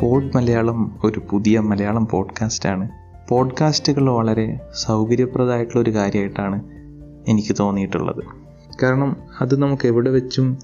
Pod 0.00 0.36
Malayalam 0.36 0.98
ഒരു 1.04 1.22
പുതിയ 1.30 1.60
മലയാളം 1.60 2.06
പോഡ്കാസ്റ്റാണ് 2.06 2.88
പോഡ്കാസ്റ്റുകൾ 3.28 4.10
വളരെ 4.10 4.60
സൗകര്യപ്രദമായിട്ടുള്ള 4.74 5.82
ഒരു 5.82 5.94
കാര്യമായിട്ടാണ് 5.94 6.62
എനിക്ക് 7.28 7.56
തോന്നിയിട്ടുള്ളത്. 7.60 8.24
കാരണം 8.82 9.16
അത് 9.40 9.58
നമുക്ക് 9.62 9.86
എവിടെ 9.86 10.10
വെച്ചും 10.10 10.58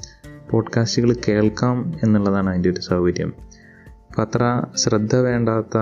പോഡ്കാസ്റ്റുകൾ 0.50 1.16
കേൾക്കാം 1.28 1.94
എന്നുള്ളതാണ് 2.02 2.50
അതിന്റെ 2.50 2.70
ഒരു 2.70 2.80
സൗകര്യം. 2.80 3.32
അപ്പം 4.10 4.22
അത്ര 4.22 4.64
ശ്രദ്ധ 4.76 5.16
വേണ്ടാത്ത 5.16 5.78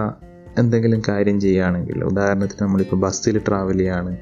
എന്തെങ്കിലും 0.59 1.02
കാര്യം 1.09 1.41
ചെയ്യുകയാണെങ്കിൽ 1.41 2.05
ഉദാഹരണത്തിന് 2.05 2.62
നമ്മളിപ്പോൾ 2.62 2.96
ബസ്സിൽ 2.96 3.39
ട്രാവൽ 3.48 3.79
ചെയ്യാണ് 3.79 4.16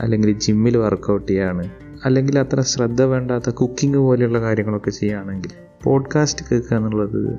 അല്ലെങ്കിൽ 0.00 0.38
ജിമ്മിൽ 0.38 0.76
വർക്കൗട്ട് 0.76 1.32
ചെയ്യാണ് 1.32 1.70
അല്ലെങ്കിൽ 2.04 2.38
അത്ര 2.38 2.60
ശ്രദ്ധ 2.60 3.02
വേണ്ടാത്ത 3.02 3.50
കുക്കിംഗ് 3.50 3.98
പോലെയുള്ള 3.98 4.40
കാര്യങ്ങളൊക്കെ 4.40 4.90
ചെയ്യുകയാണെങ്കിൽ 4.90 5.50
പോഡ്കാസ്റ്റ് 5.84 6.44
കേൾക്കുക 6.52 6.76
എന്നുള്ളത് 6.76 7.38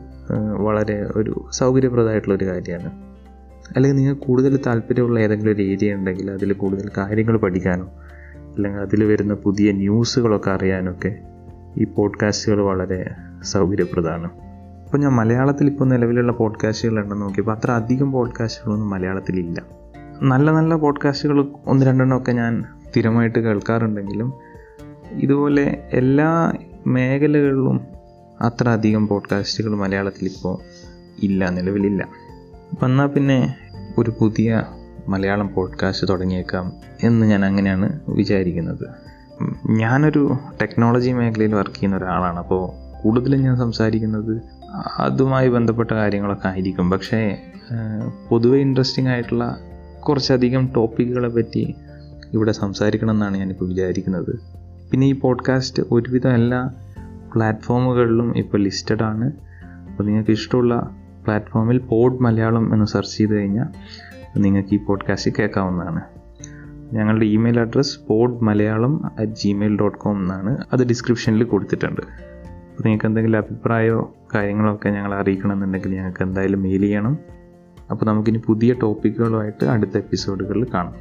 വളരെ 0.58 1.08
ഒരു 1.16 1.46
സൗകര്യപ്രദമായിട്ടുള്ളൊരു 1.52 2.46
കാര്യമാണ്. 2.46 2.92
അല്ലെങ്കിൽ 3.76 3.98
നിങ്ങൾക്ക് 3.98 4.22
കൂടുതൽ 4.22 4.60
താല്പര്യമുള്ള 4.68 5.20
ഏതെങ്കിലും 5.20 5.52
ഒരു 5.52 5.62
ഏരിയ 5.62 5.94
ഉണ്ടെങ്കിൽ 5.94 6.32
അതിൽ 6.32 6.54
കൂടുതൽ 6.54 6.90
കാര്യങ്ങൾ 6.98 7.38
പഠിക്കാനോ 7.38 7.86
അല്ലെങ്കിൽ 8.56 8.82
അതിൽ 8.82 9.04
വരുന്ന 9.04 9.34
പുതിയ 9.34 9.72
ന്യൂസുകളൊക്കെ 9.72 10.52
അറിയാനൊക്കെ 10.52 11.20
ഈ 11.78 11.84
പോഡ്കാസ്റ്റുകൾ 11.84 12.62
വളരെ 12.62 13.12
സൗകര്യപ്രദമാണ്. 13.44 14.30
അപ്പോൾ 14.86 14.98
ഞാൻ 14.98 15.12
മലയാളത്തിൽ 15.12 15.68
ഇപ്പോൾ 15.68 15.86
നിലവിലുള്ള 15.86 16.32
പോഡ്കാസ്റ്റുകൾ 16.32 17.04
ഉണ്ടെന്ന് 17.04 17.22
നോക്കിയപ്പോൾ 17.22 17.52
അത്ര 17.52 17.72
അധികം 17.72 18.12
പോഡ്കാസ്റ്റുകളൊന്നും 18.12 18.90
മലയാളത്തിലില്ല 18.90 19.64
നല്ല 20.22 20.52
നല്ല 20.52 20.76
പോഡ്കാസ്റ്റുകൾ 20.76 21.48
ഒന്ന് 21.66 21.86
രണ്ടെണ്ണമൊക്കെ 21.86 22.32
ഞാൻ 22.32 22.66
സ്ഥിരമായിട്ട് 22.90 23.40
കേൾക്കാറുണ്ടെങ്കിലും 23.40 24.34
ഇതുപോലെ 25.12 25.90
എല്ലാ 25.94 26.54
മേഖലകളിലും 26.88 27.82
അത്ര 28.44 28.70
അധികം 28.70 29.08
പോഡ്കാസ്റ്റുകൾ 29.08 29.76
മലയാളത്തിൽ 29.76 30.26
ഇപ്പോൾ 30.26 30.60
ഇല്ല 31.24 31.50
നിലവിലില്ല. 31.50 32.08
അപ്പം 32.72 32.88
എന്നാൽ 32.88 33.08
പിന്നെ 33.08 33.56
ഒരു 33.98 34.14
പുതിയ 34.20 34.64
മലയാളം 35.08 35.54
പോഡ്കാസ്റ്റ് 35.54 36.08
തുടങ്ങിയേക്കാം 36.08 36.74
എന്ന് 37.04 37.26
ഞാൻ 37.26 37.46
അങ്ങനെയാണ് 37.46 38.00
വിചാരിക്കുന്നത്. 38.10 38.88
ഞാനൊരു 39.66 40.38
ടെക്നോളജി 40.62 41.12
മേഖലയിൽ 41.12 41.56
വർക്ക് 41.56 41.76
ചെയ്യുന്ന 41.76 41.98
ഒരാളാണ്. 41.98 42.40
അപ്പോൾ 42.40 42.72
കൂടുതലും 43.02 43.42
ഞാൻ 43.42 43.58
സംസാരിക്കുന്നത് 43.58 44.42
അതുമായി 44.98 45.50
ബന്ധപ്പെട്ട 45.50 45.92
കാര്യങ്ങളൊക്കെ 45.92 46.48
ആയിരിക്കും. 46.48 46.92
പക്ഷേ 46.92 47.38
പൊതുവെ 48.30 48.60
ഇൻട്രസ്റ്റിംഗ് 48.60 49.10
ആയിട്ടുള്ള 49.10 49.58
കുറച്ചധികം 50.00 50.70
ടോപ്പിക്കുകളെ 50.76 51.30
പറ്റി 51.30 51.76
ഇവിടെ 52.34 52.52
സംസാരിക്കണം 52.52 53.12
എന്നാണ് 53.12 53.38
ഞാനിപ്പോൾ 53.38 53.70
വിചാരിക്കുന്നത്. 53.70 54.40
പിന്നെ 54.92 55.08
ഈ 55.08 55.14
പോഡ്കാസ്റ്റ് 55.14 55.84
ഒരുവിധം 55.92 56.34
എല്ലാ 56.34 56.70
പ്ലാറ്റ്ഫോമുകളിലും 57.34 58.38
ഇപ്പോൾ 58.38 58.58
ലിസ്റ്റഡ് 58.58 59.04
ആണ്. 59.04 59.32
അപ്പോൾ 59.90 60.04
നിങ്ങൾക്ക് 60.04 60.32
ഇഷ്ടമുള്ള 60.32 60.96
പ്ലാറ്റ്ഫോമിൽ 61.26 61.78
പോഡ് 61.78 62.20
മലയാളം 62.20 62.74
എന്ന് 62.74 62.86
സെർച്ച് 62.86 63.18
ചെയ്ത് 63.18 63.34
കഴിഞ്ഞാൽ 63.34 63.66
നിങ്ങൾക്ക് 64.38 64.74
ഈ 64.74 64.80
പോഡ്കാസ്റ്റ് 64.86 65.32
കേൾക്കാവുന്നതാണ്. 65.40 66.02
ഞങ്ങളുടെ 66.94 67.26
email 67.26 67.60
address 67.60 68.00
pod 68.08 68.44
Malayalam 68.44 69.12
at 69.20 69.32
Gmail 69.32 69.78
dot 69.80 69.98
com 69.98 70.20
എന്നാണ്. 70.20 70.58
അത് 70.74 70.88
ഡിസ്ക്രിപ്ഷനിൽ 70.88 71.44
കൊടുത്തിട്ടുണ്ട്. 71.44 72.02
അപ്പോൾ 72.02 72.84
നിങ്ങൾക്ക് 72.84 73.06
എന്തെങ്കിലും 73.06 73.38
അഭിപ്രായമോ 73.38 74.16
കാര്യങ്ങളോ 74.36 74.74
ഒക്കെ 74.76 74.90
ഞങ്ങളെ 74.90 75.18
അറിയിക്കണമെന്നുണ്ടെങ്കിൽ 75.18 75.96
ഞങ്ങൾക്ക് 75.96 76.24
എന്തായാലും 76.24 76.62
മെയിൽ 76.62 76.82
ചെയ്യണം. 76.82 77.18
അപ്പോൾ 77.92 78.06
നമുക്കിനി 78.06 78.42
പുതിയ 78.46 78.74
ടോപ്പിക്കുകളുമായിട്ട് 78.74 79.66
അടുത്ത 79.66 79.98
എപ്പിസോഡുകളിൽ 79.98 80.68
കാണാം. 80.74 80.94